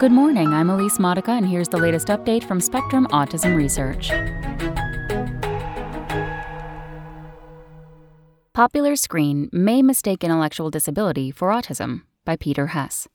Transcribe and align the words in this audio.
Good 0.00 0.10
morning, 0.10 0.48
I'm 0.48 0.70
Elise 0.70 0.98
Modica, 0.98 1.30
and 1.30 1.46
here's 1.46 1.68
the 1.68 1.76
latest 1.76 2.08
update 2.08 2.42
from 2.42 2.60
Spectrum 2.60 3.06
Autism 3.12 3.56
Research. 3.56 4.10
Popular 8.52 8.96
Screen 8.96 9.48
May 9.52 9.82
Mistake 9.82 10.24
Intellectual 10.24 10.68
Disability 10.68 11.30
for 11.30 11.50
Autism 11.50 12.02
by 12.24 12.34
Peter 12.34 12.68
Hess. 12.68 13.06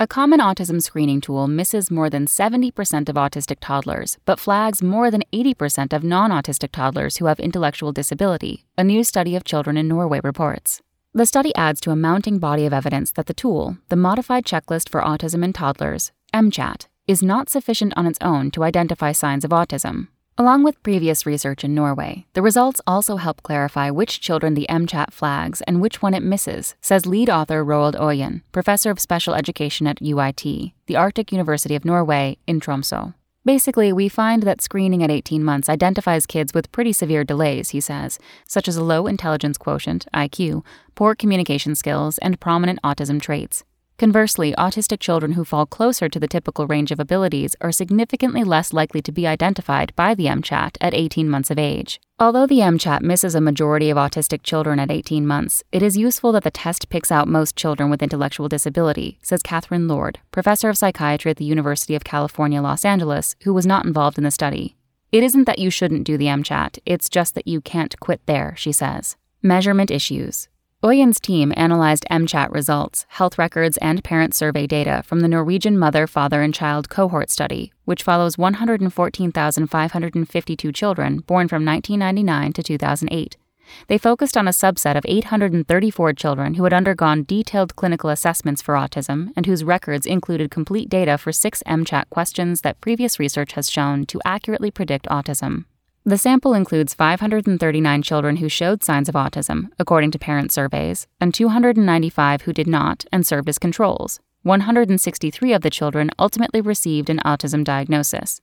A 0.00 0.06
common 0.06 0.40
autism 0.40 0.82
screening 0.82 1.20
tool 1.20 1.46
misses 1.46 1.90
more 1.90 2.08
than 2.08 2.24
70% 2.24 3.08
of 3.10 3.16
autistic 3.16 3.58
toddlers, 3.60 4.16
but 4.24 4.40
flags 4.40 4.82
more 4.82 5.10
than 5.10 5.24
80% 5.30 5.92
of 5.92 6.02
non 6.02 6.30
autistic 6.30 6.72
toddlers 6.72 7.18
who 7.18 7.26
have 7.26 7.38
intellectual 7.38 7.92
disability, 7.92 8.64
a 8.78 8.82
new 8.82 9.04
study 9.04 9.36
of 9.36 9.44
children 9.44 9.76
in 9.76 9.86
Norway 9.88 10.20
reports. 10.24 10.80
The 11.16 11.26
study 11.26 11.54
adds 11.54 11.80
to 11.82 11.92
a 11.92 11.96
mounting 11.96 12.40
body 12.40 12.66
of 12.66 12.72
evidence 12.72 13.12
that 13.12 13.26
the 13.26 13.34
tool, 13.34 13.78
the 13.88 13.94
Modified 13.94 14.44
Checklist 14.44 14.88
for 14.88 15.00
Autism 15.00 15.44
in 15.44 15.52
Toddlers, 15.52 16.10
MCHAT, 16.34 16.88
is 17.06 17.22
not 17.22 17.48
sufficient 17.48 17.92
on 17.96 18.04
its 18.04 18.18
own 18.20 18.50
to 18.50 18.64
identify 18.64 19.12
signs 19.12 19.44
of 19.44 19.52
autism. 19.52 20.08
Along 20.36 20.64
with 20.64 20.82
previous 20.82 21.24
research 21.24 21.62
in 21.62 21.72
Norway, 21.72 22.26
the 22.32 22.42
results 22.42 22.80
also 22.84 23.14
help 23.14 23.44
clarify 23.44 23.90
which 23.90 24.20
children 24.20 24.54
the 24.54 24.66
MCHAT 24.68 25.12
flags 25.12 25.60
and 25.60 25.80
which 25.80 26.02
one 26.02 26.14
it 26.14 26.24
misses, 26.24 26.74
says 26.80 27.06
lead 27.06 27.30
author 27.30 27.64
Roald 27.64 27.94
Øien, 27.94 28.42
professor 28.50 28.90
of 28.90 28.98
special 28.98 29.34
education 29.34 29.86
at 29.86 30.00
UiT, 30.00 30.72
the 30.86 30.96
Arctic 30.96 31.30
University 31.30 31.76
of 31.76 31.84
Norway, 31.84 32.38
in 32.48 32.58
Tromsø. 32.58 33.14
Basically, 33.44 33.92
we 33.92 34.08
find 34.08 34.42
that 34.44 34.62
screening 34.62 35.02
at 35.02 35.10
18 35.10 35.44
months 35.44 35.68
identifies 35.68 36.24
kids 36.24 36.54
with 36.54 36.72
pretty 36.72 36.94
severe 36.94 37.24
delays, 37.24 37.70
he 37.70 37.80
says, 37.80 38.18
such 38.48 38.68
as 38.68 38.76
a 38.76 38.82
low 38.82 39.06
intelligence 39.06 39.58
quotient, 39.58 40.06
IQ, 40.14 40.64
poor 40.94 41.14
communication 41.14 41.74
skills, 41.74 42.16
and 42.18 42.40
prominent 42.40 42.78
autism 42.82 43.20
traits. 43.20 43.62
Conversely, 43.96 44.52
autistic 44.58 44.98
children 44.98 45.32
who 45.32 45.44
fall 45.44 45.66
closer 45.66 46.08
to 46.08 46.18
the 46.18 46.26
typical 46.26 46.66
range 46.66 46.90
of 46.90 46.98
abilities 46.98 47.54
are 47.60 47.70
significantly 47.70 48.42
less 48.42 48.72
likely 48.72 49.00
to 49.00 49.12
be 49.12 49.24
identified 49.24 49.94
by 49.94 50.16
the 50.16 50.26
MCHAT 50.26 50.76
at 50.80 50.94
18 50.94 51.28
months 51.28 51.48
of 51.48 51.60
age. 51.60 52.00
Although 52.18 52.48
the 52.48 52.58
MCHAT 52.58 53.02
misses 53.02 53.36
a 53.36 53.40
majority 53.40 53.90
of 53.90 53.96
autistic 53.96 54.42
children 54.42 54.80
at 54.80 54.90
18 54.90 55.24
months, 55.24 55.62
it 55.70 55.80
is 55.80 55.96
useful 55.96 56.32
that 56.32 56.42
the 56.42 56.50
test 56.50 56.88
picks 56.88 57.12
out 57.12 57.28
most 57.28 57.54
children 57.54 57.88
with 57.88 58.02
intellectual 58.02 58.48
disability, 58.48 59.20
says 59.22 59.42
Catherine 59.42 59.86
Lord, 59.86 60.18
professor 60.32 60.68
of 60.68 60.76
psychiatry 60.76 61.30
at 61.30 61.36
the 61.36 61.44
University 61.44 61.94
of 61.94 62.02
California, 62.02 62.60
Los 62.60 62.84
Angeles, 62.84 63.36
who 63.44 63.54
was 63.54 63.66
not 63.66 63.84
involved 63.84 64.18
in 64.18 64.24
the 64.24 64.32
study. 64.32 64.74
It 65.12 65.22
isn't 65.22 65.44
that 65.44 65.60
you 65.60 65.70
shouldn't 65.70 66.02
do 66.04 66.18
the 66.18 66.26
MCHAT, 66.26 66.80
it's 66.84 67.08
just 67.08 67.36
that 67.36 67.46
you 67.46 67.60
can't 67.60 67.98
quit 68.00 68.20
there, 68.26 68.54
she 68.56 68.72
says. 68.72 69.16
Measurement 69.40 69.92
issues. 69.92 70.48
Øien's 70.84 71.18
team 71.18 71.50
analyzed 71.56 72.04
MCHAT 72.10 72.52
results, 72.52 73.06
health 73.08 73.38
records, 73.38 73.78
and 73.78 74.04
parent 74.04 74.34
survey 74.34 74.66
data 74.66 75.02
from 75.06 75.20
the 75.20 75.28
Norwegian 75.28 75.78
Mother, 75.78 76.06
Father, 76.06 76.42
and 76.42 76.52
Child 76.52 76.90
cohort 76.90 77.30
study, 77.30 77.72
which 77.86 78.02
follows 78.02 78.36
114,552 78.36 80.72
children 80.72 81.20
born 81.20 81.48
from 81.48 81.64
1999 81.64 82.52
to 82.52 82.62
2008. 82.62 83.38
They 83.86 83.96
focused 83.96 84.36
on 84.36 84.46
a 84.46 84.50
subset 84.50 84.98
of 84.98 85.06
834 85.08 86.12
children 86.12 86.56
who 86.56 86.64
had 86.64 86.74
undergone 86.74 87.24
detailed 87.24 87.76
clinical 87.76 88.10
assessments 88.10 88.60
for 88.60 88.74
autism 88.74 89.30
and 89.34 89.46
whose 89.46 89.64
records 89.64 90.04
included 90.04 90.50
complete 90.50 90.90
data 90.90 91.16
for 91.16 91.32
six 91.32 91.62
MCHAT 91.66 92.10
questions 92.10 92.60
that 92.60 92.82
previous 92.82 93.18
research 93.18 93.52
has 93.52 93.70
shown 93.70 94.04
to 94.04 94.20
accurately 94.26 94.70
predict 94.70 95.06
autism. 95.06 95.64
The 96.06 96.18
sample 96.18 96.52
includes 96.52 96.92
539 96.92 98.02
children 98.02 98.36
who 98.36 98.50
showed 98.50 98.84
signs 98.84 99.08
of 99.08 99.14
autism, 99.14 99.68
according 99.78 100.10
to 100.10 100.18
parent 100.18 100.52
surveys, 100.52 101.06
and 101.18 101.32
295 101.32 102.42
who 102.42 102.52
did 102.52 102.66
not 102.66 103.06
and 103.10 103.26
served 103.26 103.48
as 103.48 103.58
controls. 103.58 104.20
163 104.42 105.54
of 105.54 105.62
the 105.62 105.70
children 105.70 106.10
ultimately 106.18 106.60
received 106.60 107.08
an 107.08 107.20
autism 107.24 107.64
diagnosis. 107.64 108.42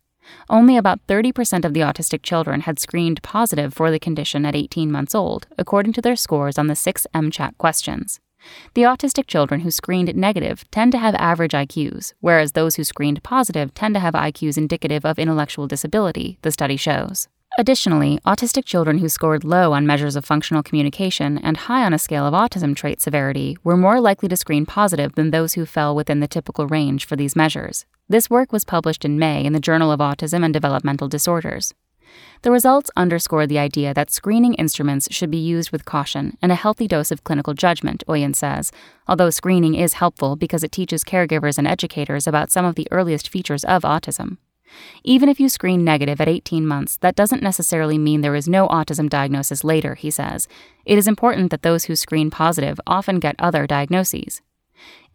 Only 0.50 0.76
about 0.76 1.06
30% 1.06 1.64
of 1.64 1.76
the 1.76 1.82
autistic 1.82 2.24
children 2.24 2.62
had 2.62 2.80
screened 2.80 3.22
positive 3.22 3.76
for 3.76 3.92
the 3.92 4.00
condition 4.00 4.44
at 4.44 4.56
18 4.56 4.92
months 4.92 5.14
old, 5.14 5.46
according 5.56 5.94
to 5.94 6.02
their 6.02 6.16
scores 6.16 6.58
on 6.58 6.66
the 6.66 6.76
six 6.76 7.06
MCHAT 7.14 7.60
questions. 7.60 8.20
The 8.74 8.82
autistic 8.82 9.28
children 9.28 9.62
who 9.62 9.70
screened 9.70 10.16
negative 10.16 10.64
tend 10.72 10.94
to 10.94 10.98
have 10.98 11.14
average 11.14 11.52
IQs, 11.52 12.14
whereas 12.22 12.54
those 12.54 12.78
who 12.78 12.84
screened 12.84 13.22
positive 13.22 13.72
tend 13.76 13.94
to 13.94 14.00
have 14.00 14.16
IQs 14.16 14.58
indicative 14.58 15.06
of 15.06 15.20
intellectual 15.20 15.68
disability, 15.68 16.40
the 16.42 16.50
study 16.50 16.76
shows. 16.76 17.28
Additionally, 17.58 18.18
autistic 18.26 18.64
children 18.64 19.00
who 19.00 19.10
scored 19.10 19.44
low 19.44 19.74
on 19.74 19.86
measures 19.86 20.16
of 20.16 20.24
functional 20.24 20.64
communication 20.64 21.38
and 21.38 21.58
high 21.58 21.84
on 21.84 21.94
a 21.94 22.00
scale 22.00 22.26
of 22.26 22.34
autism 22.34 22.74
trait 22.74 23.02
severity 23.02 23.58
were 23.62 23.76
more 23.76 24.00
likely 24.00 24.30
to 24.30 24.38
screen 24.38 24.66
positive 24.66 25.16
than 25.16 25.32
those 25.32 25.54
who 25.54 25.66
fell 25.66 25.94
within 25.94 26.22
the 26.22 26.30
typical 26.30 26.66
range 26.66 27.06
for 27.06 27.18
these 27.18 27.36
measures. 27.36 27.86
This 28.08 28.30
work 28.30 28.54
was 28.54 28.64
published 28.64 29.04
in 29.04 29.20
May 29.20 29.44
in 29.44 29.52
the 29.52 29.60
Journal 29.60 29.92
of 29.92 30.00
Autism 30.00 30.46
and 30.46 30.54
Developmental 30.54 31.10
Disorders. 31.10 31.74
The 32.42 32.52
results 32.52 32.90
underscore 32.96 33.48
the 33.48 33.60
idea 33.60 33.94
that 33.94 34.12
screening 34.12 34.54
instruments 34.54 35.08
should 35.12 35.30
be 35.30 35.38
used 35.38 35.72
with 35.72 35.86
caution 35.86 36.38
and 36.42 36.54
a 36.54 36.56
healthy 36.56 36.88
dose 36.88 37.12
of 37.12 37.24
clinical 37.26 37.54
judgment, 37.54 38.04
Øien 38.08 38.34
says, 38.34 38.72
although 39.08 39.30
screening 39.30 39.76
is 39.76 39.94
helpful 39.94 40.38
because 40.38 40.64
it 40.64 40.72
teaches 40.72 41.04
caregivers 41.04 41.58
and 41.58 41.68
educators 41.68 42.28
about 42.28 42.50
some 42.50 42.66
of 42.66 42.76
the 42.76 42.88
earliest 42.92 43.28
features 43.28 43.66
of 43.66 43.84
autism. 43.84 44.38
Even 45.04 45.30
if 45.30 45.40
you 45.40 45.50
screen 45.50 45.84
negative 45.84 46.22
at 46.22 46.28
18 46.28 46.66
months, 46.66 46.98
that 46.98 47.16
doesn't 47.16 47.44
necessarily 47.44 47.98
mean 47.98 48.22
there 48.22 48.36
is 48.36 48.48
no 48.48 48.68
autism 48.68 49.10
diagnosis 49.10 49.64
later, 49.64 49.96
he 49.96 50.12
says. 50.12 50.48
It 50.86 50.98
is 50.98 51.08
important 51.08 51.52
that 51.52 51.64
those 51.64 51.86
who 51.86 51.96
screen 51.96 52.30
positive 52.30 52.80
often 52.86 53.20
get 53.20 53.36
other 53.40 53.68
diagnoses. 53.68 54.42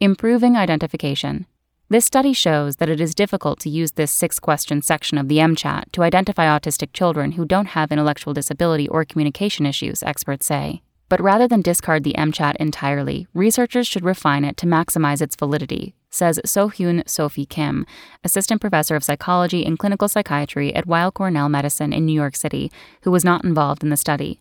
Improving 0.01 0.57
identification. 0.57 1.47
This 1.89 2.05
study 2.05 2.33
shows 2.33 2.77
that 2.77 2.89
it 2.89 3.01
is 3.01 3.15
difficult 3.15 3.61
to 3.61 3.71
use 3.71 3.93
this 3.93 4.11
six 4.11 4.41
question 4.41 4.83
section 4.83 5.19
of 5.19 5.29
the 5.29 5.39
MCHAT 5.39 5.93
to 5.93 6.03
identify 6.03 6.47
autistic 6.47 6.93
children 6.93 7.33
who 7.33 7.45
don't 7.45 7.67
have 7.67 7.93
intellectual 7.93 8.35
disability 8.35 8.89
or 8.89 9.05
communication 9.05 9.67
issues, 9.67 10.03
experts 10.03 10.47
say. 10.47 10.83
But 11.09 11.21
rather 11.21 11.47
than 11.47 11.63
discard 11.63 12.03
the 12.03 12.17
MCHAT 12.19 12.57
entirely, 12.57 13.29
researchers 13.35 13.87
should 13.87 14.05
refine 14.05 14.45
it 14.45 14.57
to 14.57 14.67
maximize 14.67 15.23
its 15.23 15.37
validity, 15.37 15.95
says 16.17 16.41
Sohyun 16.45 17.09
Sophie 17.09 17.47
Kim, 17.47 17.87
assistant 18.25 18.61
professor 18.61 18.97
of 18.97 19.05
psychology 19.05 19.65
and 19.65 19.79
clinical 19.79 20.09
psychiatry 20.09 20.75
at 20.75 20.87
Weill 20.87 21.13
Cornell 21.13 21.49
Medicine 21.49 21.93
in 21.93 22.07
New 22.07 22.13
York 22.13 22.35
City, 22.35 22.73
who 23.03 23.11
was 23.11 23.25
not 23.25 23.45
involved 23.45 23.83
in 23.83 23.91
the 23.91 23.97
study. 23.97 24.41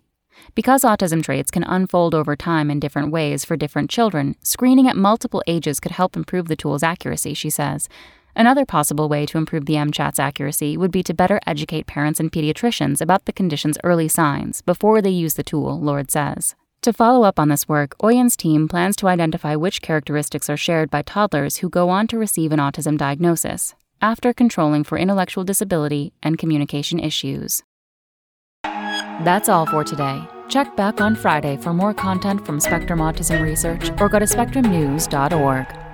Because 0.54 0.84
autism 0.84 1.24
traits 1.24 1.52
can 1.52 1.64
unfold 1.64 2.16
over 2.16 2.36
time 2.36 2.72
in 2.72 2.80
different 2.80 3.12
ways 3.12 3.46
for 3.46 3.56
different 3.58 3.90
children, 3.90 4.36
screening 4.42 4.88
at 4.88 4.98
multiple 4.98 5.44
ages 5.48 5.80
could 5.80 5.94
help 5.94 6.16
improve 6.16 6.48
the 6.48 6.56
tool's 6.56 6.84
accuracy, 6.84 7.34
she 7.34 7.50
says. 7.50 7.90
Another 8.36 8.66
possible 8.66 9.08
way 9.08 9.26
to 9.26 9.38
improve 9.38 9.66
the 9.66 9.76
MCHAT's 9.76 10.20
accuracy 10.20 10.76
would 10.76 10.92
be 10.92 11.04
to 11.04 11.14
better 11.14 11.40
educate 11.48 11.88
parents 11.88 12.20
and 12.20 12.32
pediatricians 12.32 13.02
about 13.02 13.26
the 13.26 13.34
condition's 13.34 13.78
early 13.84 14.10
signs 14.10 14.62
before 14.62 15.02
they 15.02 15.10
use 15.10 15.36
the 15.36 15.44
tool, 15.44 15.80
Lord 15.80 16.12
says. 16.12 16.56
To 16.86 16.94
follow 16.94 17.24
up 17.24 17.40
on 17.40 17.50
this 17.50 17.68
work, 17.68 17.98
Øien's 18.04 18.38
team 18.38 18.68
plans 18.68 18.96
to 18.98 19.08
identify 19.08 19.56
which 19.56 19.82
characteristics 19.82 20.52
are 20.52 20.56
shared 20.56 20.92
by 20.92 21.02
toddlers 21.02 21.58
who 21.58 21.68
go 21.68 21.90
on 21.90 22.06
to 22.10 22.20
receive 22.20 22.52
an 22.52 22.60
autism 22.60 22.96
diagnosis, 22.96 23.74
after 24.04 24.34
controlling 24.34 24.84
for 24.84 24.96
intellectual 24.96 25.44
disability 25.44 26.14
and 26.22 26.38
communication 26.38 27.00
issues. 27.00 27.64
That's 28.64 29.50
all 29.50 29.66
for 29.66 29.84
today. 29.84 30.28
Check 30.48 30.78
back 30.78 31.02
on 31.02 31.16
Friday 31.16 31.58
for 31.58 31.74
more 31.74 31.96
content 31.96 32.46
from 32.46 32.60
Spectrum 32.60 33.00
Autism 33.00 33.42
Research 33.42 33.90
or 34.00 34.08
go 34.08 34.20
to 34.20 34.26
spectrumnews.org. 34.26 35.85